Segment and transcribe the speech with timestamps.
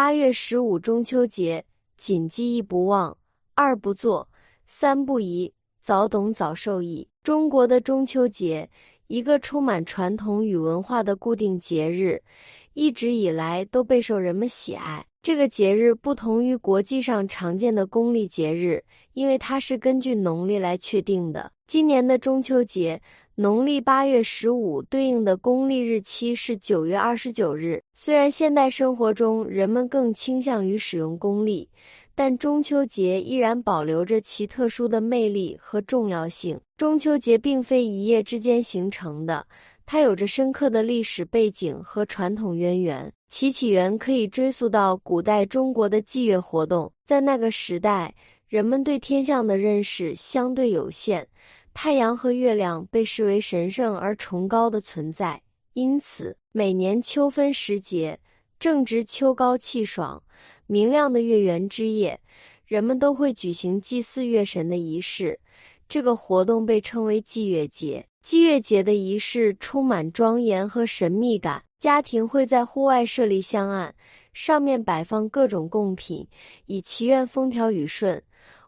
[0.00, 1.64] 八月十五中秋节，
[1.96, 3.18] 谨记一不忘，
[3.56, 4.28] 二不做，
[4.64, 7.08] 三不宜，早懂早受益。
[7.24, 8.70] 中国的中秋节，
[9.08, 12.22] 一个充满传统与文化的固定节日，
[12.74, 15.04] 一直以来都备受人们喜爱。
[15.20, 18.84] 这个节日不同于国际上常见的公历节日，
[19.14, 21.50] 因为它是根据农历来确定的。
[21.66, 23.02] 今年的中秋节。
[23.40, 27.80] 农历八月十五对应的公历日期是九月二十九日。
[27.94, 31.68] 虽然现代生活中人们更倾向于使用公历，
[32.16, 36.60] 但中秋节依然保留着其特殊的魅力和重要性。
[36.76, 39.46] 中秋节并非一夜之间形成的，
[39.86, 43.12] 它有着深刻的历史背景和传统渊源。
[43.28, 46.92] 其起源可以追溯到古代中国的祭月活动。
[47.06, 48.12] 在那个时代，
[48.48, 51.24] 人们对天象的认识相对有限。
[51.80, 55.40] 太阳和月亮被视为神圣而崇高的存在，
[55.74, 58.18] 因此每年秋分时节，
[58.58, 60.20] 正值秋高气爽、
[60.66, 62.18] 明亮的月圆之夜，
[62.66, 65.38] 人们都会举行祭祀月神的仪式。
[65.88, 68.04] 这个活动被称为祭月节。
[68.22, 73.94] 祭月节的仪式充满庄严和神秘感，家庭会在户外设立香案，
[74.32, 76.26] 上面摆放各种贡品，
[76.66, 78.20] 以祈愿风调雨顺、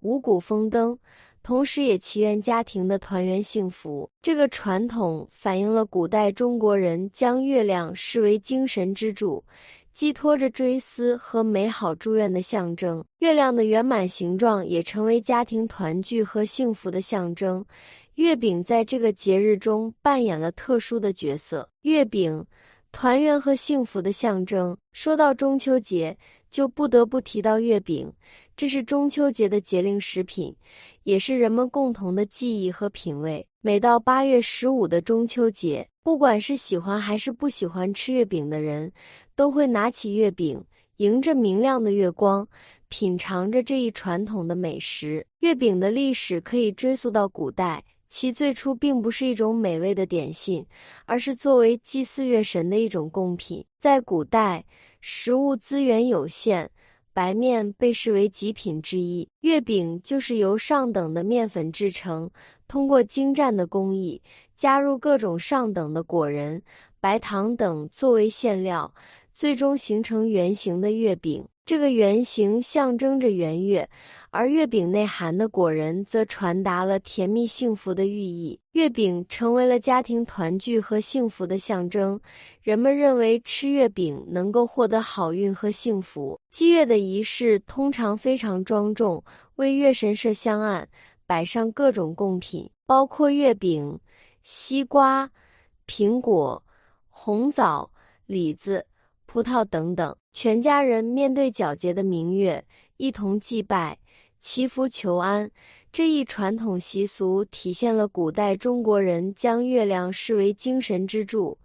[0.00, 0.98] 五谷丰登。
[1.44, 4.08] 同时，也祈愿家庭的团圆幸福。
[4.22, 9.44] 这个传统反映了古代中国人将月亮视为精神支柱，
[9.92, 13.04] 寄托着追思和美好祝愿的象征。
[13.18, 17.62] 月亮的圆满形状也成为家庭团聚和幸福的象征。
[18.14, 21.68] 月饼在这个节日中扮演了特殊的角色。
[21.82, 22.42] 月饼，
[22.90, 24.74] 团圆和幸福的象征。
[24.92, 26.16] 说到中秋节，
[26.48, 28.10] 就不得不提到月饼。
[28.56, 30.54] 这是中秋节的节令食品，
[31.02, 33.44] 也是人们共同的记忆和品味。
[33.60, 38.92] 每到八月十五的中秋节，不管是喜欢还是不喜欢吃月饼的人，
[39.34, 40.62] 都会拿起月饼，
[40.98, 42.46] 迎着明亮的月光，
[42.88, 45.26] 品尝着这一传统的美食。
[45.40, 50.64] 月饼的历史可以追溯到古代，其最初并不是一种美味的点心，
[51.06, 53.64] 而是作为祭祀月神的一种贡品。
[53.80, 54.64] 在古代，
[55.00, 56.70] 食物资源有限。
[57.14, 62.28] 白面被视为极品之一，月饼就是由上等的面粉制成，
[62.66, 64.20] 通过精湛的工艺，
[64.56, 66.60] 加入各种上等的果仁、
[67.00, 68.92] 白糖等作为馅料，
[69.34, 71.46] 最终形成圆形的月饼。
[71.66, 73.88] 这个圆形象征着圆月，
[74.28, 78.60] 而月饼内含的果仁则传达了甜蜜幸福的寓意。
[78.72, 82.20] 月饼成为了家庭团聚和幸福的象征，
[82.60, 86.38] 人们认为吃月饼能够获得好运和幸福。
[86.50, 89.24] 祭月的仪式通常非常庄重，
[89.56, 90.86] 为月神设香案，
[91.26, 93.98] 摆上各种贡品，包括月饼、
[94.42, 95.30] 西瓜、
[95.86, 96.62] 苹果、
[97.08, 97.90] 红枣、
[98.26, 98.84] 李子。
[99.34, 102.64] 葡萄等等，全家人面对皎洁的明月，
[102.98, 103.98] 一同祭拜、
[104.40, 105.50] 祈福求安。
[105.90, 111.58] 这一传统习俗体现了古代中国人将月亮视为精神支柱，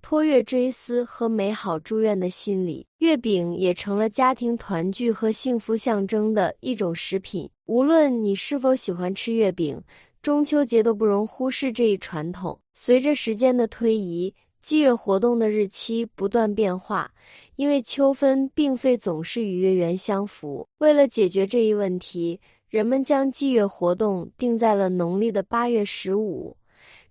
[0.00, 2.86] 托月追思和美好祝愿的心理。
[2.98, 7.50] 月饼也成了家庭团聚和幸福象征的一种食品。
[7.64, 9.82] 无论你是否喜欢吃月饼，
[10.22, 12.56] 中秋节都不容忽视这一传统。
[12.72, 14.32] 随着时间的推移，
[14.66, 17.08] 祭月活动的日期不断变化，
[17.54, 20.66] 因为秋分并非总是与月圆相符。
[20.78, 26.56] 为了解决这一问题，人们将祭月活动定在了农历的八月十五。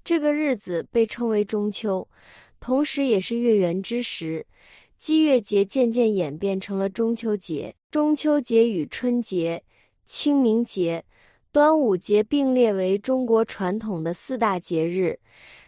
[0.03, 2.05] 这个日子被称为中秋，
[2.59, 4.45] 同时也是月圆之时。
[4.97, 7.73] 祭月节渐渐演变成了中秋节。
[7.89, 9.63] 中秋节与春节、
[10.03, 11.01] 清明节、
[11.53, 15.17] 端午节并列为中国传统的四大节日。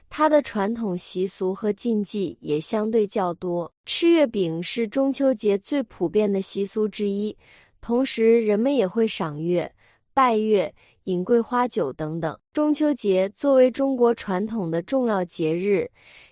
[0.09, 3.71] 它的传统习俗和禁忌也相对较多。
[3.85, 7.37] 吃月饼是中秋节最普遍的习俗之一，
[7.81, 9.71] 同时人们也会赏月、
[10.13, 10.73] 拜月、
[11.03, 12.39] 饮桂花酒等等。
[12.51, 15.91] 中秋节作为中国传统的重要节日，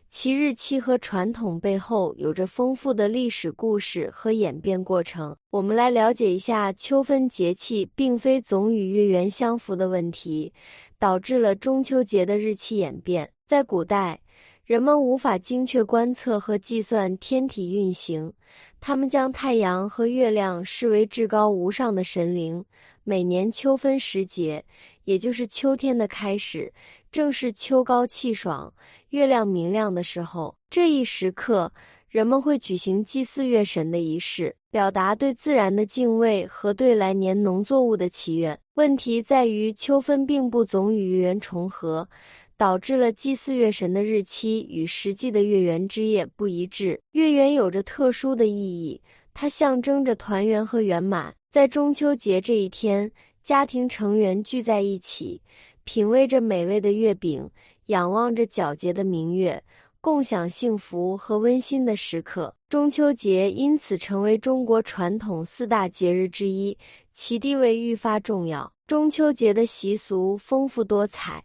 [0.10, 5.36] 其日期和传统背后有着丰富的历史故事和演变过程。
[5.52, 10.54] 我们来了解一下秋分节气并非总与月圆相符的问题，
[10.98, 13.30] 导致了中秋节的日期演变。
[13.48, 14.20] 在古代，
[14.64, 18.34] 人们无法精确观测和计算天体运行，
[18.82, 22.66] 他们将太阳和月亮视为至高无上的神灵。
[23.04, 24.66] 每年秋分时节，
[25.04, 26.74] 也就是秋天的开始，
[27.12, 28.74] 正是秋高气爽、
[29.10, 30.56] 月亮明亮的时候。
[30.68, 31.72] 这一时刻，
[32.10, 38.60] 人们会举行祭祀月神的仪式，表达对自然的敬畏和对来年农作物的祈愿。
[38.74, 42.10] 问题在于，秋分并不总与月圆重合。
[42.58, 47.02] 导致了祭祀月神的日期与实际的月圆之夜不一致。
[47.12, 49.02] 月圆有着特殊的意义，
[49.34, 51.34] 它象征着团圆和圆满。
[51.52, 53.12] 在中秋节这一天，
[53.42, 55.42] 家庭成员聚在一起，
[55.84, 57.50] 品味着美味的月饼，
[57.88, 59.64] 仰望着皎洁的明月。
[60.02, 66.78] 共享幸福和温馨的时刻，中秋节因此成为中国传统四大节日之一，
[67.12, 68.72] 其地位愈发重要。
[68.86, 71.44] 中秋节的习俗丰富多彩，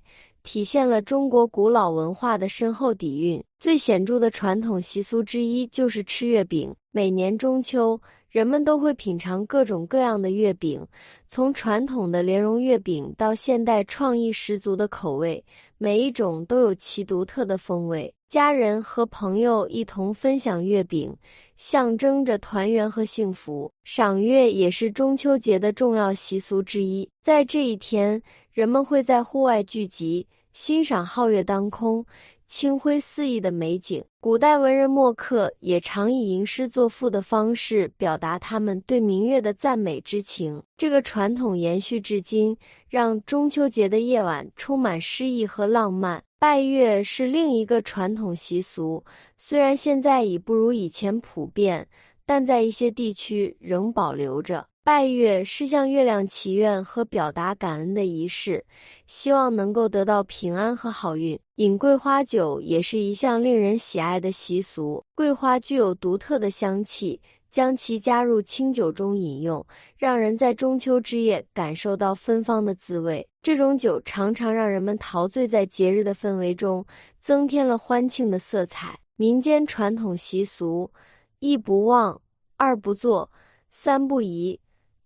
[0.52, 3.40] 体现了中国古老文化的深厚底蕴。
[3.60, 6.74] 最显著的传统习俗之一就是吃月饼。
[6.90, 7.96] 每年中秋，
[8.28, 10.84] 人们都会品尝各种各样的月饼，
[11.28, 15.44] 从传统的莲蓉月饼到现代创意十足的口味，
[15.78, 18.12] 每一种都有其独特的风味。
[18.28, 21.16] 家人和朋友一同分享月饼，
[21.56, 23.70] 象征着团圆和幸福。
[23.84, 27.08] 赏月也是中秋节的重要习俗之一。
[27.22, 28.20] 在这一天，
[28.50, 32.06] 人们会在户外聚集，欣赏皓月当空。
[32.46, 40.60] 清辉四溢的美景，古代文人墨客也常以吟诗作赋的方式表达他们对明月的赞美之情。
[40.76, 42.56] 这个传统延续至今，
[42.88, 46.24] 让中秋节的夜晚充满诗意和浪漫。
[46.40, 49.04] 拜月是另一个传统习俗，
[49.38, 51.86] 虽然现在已不如以前普遍，
[52.26, 54.66] 但在一些地区仍保留着。
[54.90, 58.64] 拜月是向月亮祈愿和表达感恩的仪式，
[59.06, 61.38] 希望能够得到平安和好运。
[61.54, 65.04] 饮桂花酒也是一项令人喜爱的习俗。
[65.14, 67.20] 桂花具有独特的香气，
[67.52, 69.64] 将其加入清酒中饮用，
[69.96, 73.24] 让人在中秋之夜感受到芬芳的滋味。
[73.40, 76.84] 这种酒常常让人们陶醉在节日的氛围中，
[77.20, 78.98] 增添了欢庆的色彩。
[79.14, 80.90] 民间传统习俗：
[81.38, 82.20] 一不忘，
[82.56, 83.30] 二不做，
[83.70, 84.58] 三不宜。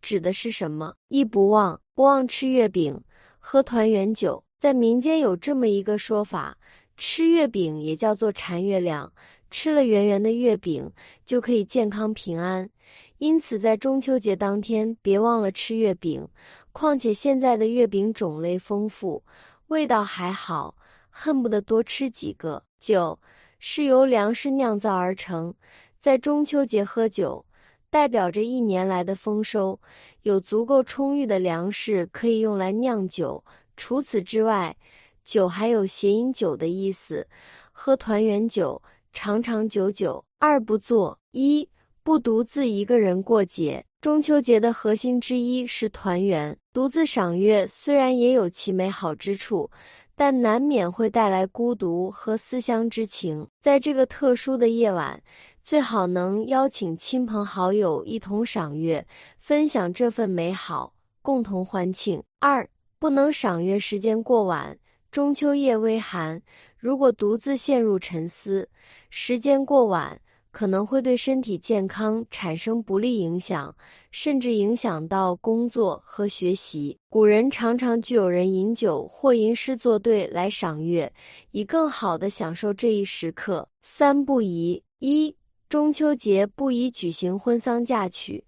[0.04, 0.96] 指的是什么？
[1.08, 3.02] 一不忘，不忘吃月饼，
[3.38, 4.44] 喝团圆酒。
[4.58, 6.58] 在民间有这么一个说法：
[6.94, 9.10] 吃月饼也叫做馋月亮，
[9.50, 10.92] 吃了圆圆的月饼
[11.24, 12.68] 就可以健康平安。
[13.16, 16.28] 因此，在中秋节当天，别忘了吃月饼。
[16.72, 19.24] 况且现在的月饼种类丰富，
[19.68, 20.76] 味道还好，
[21.08, 22.62] 恨不得多吃几个。
[22.78, 23.18] 酒
[23.58, 25.54] 是由粮食酿造而成，
[25.98, 27.46] 在中秋节喝酒。
[27.94, 29.78] 代表着一年来的丰收，
[30.22, 33.44] 有足够充裕的粮食可以用来酿酒。
[33.76, 34.76] 除此之外，
[35.22, 37.24] 酒还有谐音“酒”的意思，
[37.70, 38.82] 喝团圆酒，
[39.12, 40.24] 长长久久。
[40.40, 41.68] 二不做，一
[42.02, 43.84] 不独自一个人过节。
[44.00, 49.70] 中秋节的核心之一是团圆，独自赏月虽然也有其美好之处，
[50.16, 53.46] 但难免会带来孤独和思乡之情。
[53.60, 55.22] 在这个特殊的夜晚。
[55.64, 59.06] 最好能邀请亲朋好友一同赏月，
[59.38, 62.22] 分享这份美好，共同欢庆。
[62.38, 62.68] 二
[62.98, 64.78] 不能赏月时间过晚，
[65.10, 66.42] 中秋夜微寒，
[66.76, 68.68] 如果独自陷入沉思，
[69.08, 70.20] 时间过晚
[70.50, 73.74] 可能会对身体健康产生不利影响，
[74.10, 76.94] 甚至影响到工作和学习。
[77.08, 81.10] 古人常常具有人饮酒或吟诗作对来赏月，
[81.52, 83.66] 以更好的享受这一时刻。
[83.80, 85.34] 三不宜一。
[85.74, 88.44] 中秋节不宜举行婚丧嫁娶，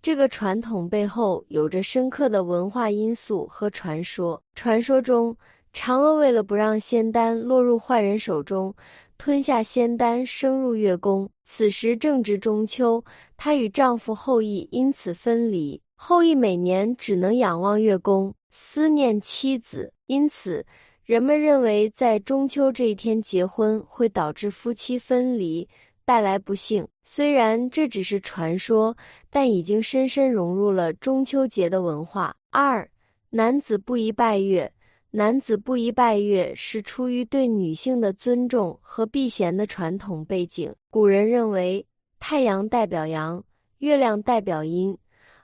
[0.00, 4.42] 这个传统背后有着深刻的文化因素和传说。
[4.54, 5.36] 传说中，
[5.74, 8.74] 嫦娥为了不让仙丹落入坏人手中，
[9.18, 11.28] 吞下仙丹升入月宫。
[11.44, 13.04] 此时正值中秋，
[13.36, 15.82] 她与丈夫后羿因此分离。
[15.96, 20.64] 后羿每年只能仰望月宫，思念妻子，因此
[21.04, 25.68] 人们认为在中秋这一天结婚会导致夫妻分离。
[26.10, 26.84] 带来不幸。
[27.04, 28.96] 虽然这只是传说，
[29.30, 32.34] 但已经深深融入了中秋节的文化。
[32.50, 32.90] 二，
[33.30, 34.72] 男子不宜拜月。
[35.12, 40.74] 男子不宜拜月是出于对女性的尊重和避嫌的传统背景。
[40.90, 41.86] 古人认为，
[42.18, 43.44] 太阳代表阳，
[43.78, 44.98] 月亮代表阴，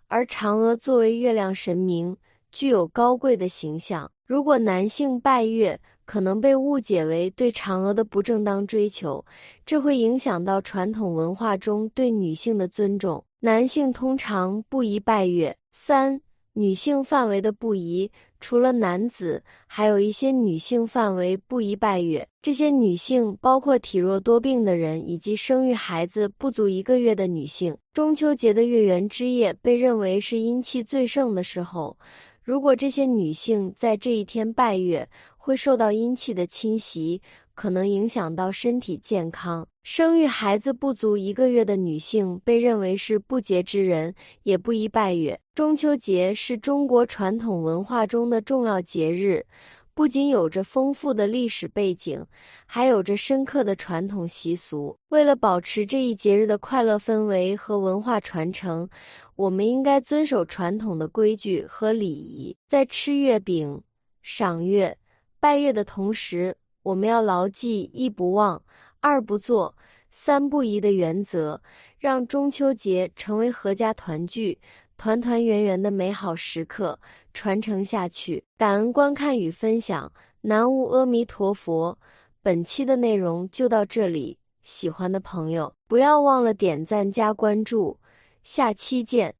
[0.08, 2.16] 而嫦娥作为月亮神明，
[2.50, 4.10] 具有高贵的形象。
[4.24, 9.22] 如果男性拜月，可能被误解为对嫦娥的不正当追求，
[9.66, 13.22] 这会影响到传统文化中对女性的尊重。
[13.40, 15.54] 男性通常不宜拜月。
[15.72, 16.18] 三、
[16.54, 18.10] 女性范围的不宜，
[18.40, 22.26] 除了男子，还有一些女性范围不宜拜月。
[22.40, 27.76] 这些女性包括体弱多病的人以及生育孩子不足一个月的女性。
[27.92, 31.98] 中秋节的月圆之夜被认为是阴气最盛的时候，
[32.42, 35.06] 如果这些女性在这一天拜月，
[35.46, 37.22] 会受到阴气的侵袭，
[37.54, 39.64] 可能影响到身体健康。
[39.84, 44.12] 生育孩子不足一个月的女性被认为是不洁之人，
[44.42, 45.38] 也不宜拜月。
[45.54, 49.46] 中秋节是中国传统文化中的重要节日，
[49.94, 52.26] 不仅有着丰富的历史背景，
[52.66, 54.98] 还有着深刻的传统习俗。
[55.10, 58.88] 为了保持这一节日的快乐氛围和文化传承，
[59.36, 62.56] 我们应该遵守传统的规矩和礼仪。
[62.66, 63.80] 在吃月饼、
[64.22, 64.98] 赏月、
[65.46, 68.60] 拜月的同时，我们要牢记“一不忘，
[68.98, 69.76] 二不做，
[70.10, 71.62] 三不宜”的原则，
[72.00, 74.58] 让中秋节成为阖家团聚。
[74.96, 76.98] 团团圆圆的美好时刻
[77.32, 81.96] 传承下去，感恩观看与分享，南无阿弥陀佛。
[82.42, 87.96] 本期的内容就到这里，喜欢的朋友不要忘了点赞加关注，
[88.42, 89.32] 下期见。